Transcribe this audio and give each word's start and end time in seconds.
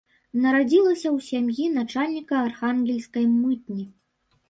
Нарадзілася 0.45 1.07
ў 1.17 1.27
сям'і 1.27 1.69
начальніка 1.77 2.35
архангельскай 2.49 3.25
мытні. 3.41 3.91